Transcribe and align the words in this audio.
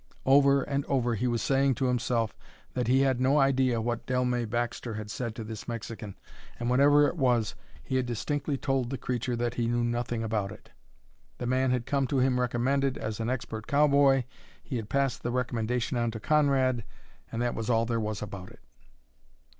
Over 0.25 0.63
and 0.63 0.83
over 0.87 1.13
he 1.13 1.27
was 1.27 1.43
saying 1.43 1.75
to 1.75 1.85
himself 1.85 2.33
that 2.73 2.87
he 2.87 3.01
had 3.01 3.21
no 3.21 3.37
idea 3.39 3.79
what 3.79 4.07
Dellmey 4.07 4.45
Baxter 4.49 4.95
had 4.95 5.11
said 5.11 5.35
to 5.35 5.43
this 5.43 5.67
Mexican, 5.67 6.17
and, 6.59 6.71
whatever 6.71 7.07
it 7.07 7.17
was, 7.17 7.53
he 7.83 7.97
had 7.97 8.07
distinctly 8.07 8.57
told 8.57 8.89
the 8.89 8.97
creature 8.97 9.35
that 9.35 9.53
he 9.53 9.67
knew 9.67 9.83
nothing 9.83 10.23
about 10.23 10.51
it. 10.51 10.71
The 11.37 11.45
man 11.45 11.69
had 11.69 11.85
come 11.85 12.07
to 12.07 12.17
him 12.17 12.39
recommended 12.39 12.97
as 12.97 13.19
an 13.19 13.29
expert 13.29 13.67
cowboy, 13.67 14.23
he 14.63 14.77
had 14.77 14.89
passed 14.89 15.21
the 15.21 15.29
recommendation 15.31 15.95
on 15.97 16.09
to 16.09 16.19
Conrad, 16.19 16.83
and 17.31 17.39
that 17.43 17.53
was 17.53 17.69
all 17.69 17.85
there 17.85 17.99
was 17.99 18.23
about 18.23 18.49
it. 18.49 18.61